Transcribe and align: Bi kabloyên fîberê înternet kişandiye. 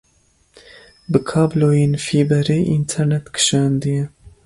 Bi 1.11 1.19
kabloyên 1.29 1.93
fîberê 2.05 2.59
înternet 2.75 3.25
kişandiye. 3.35 4.03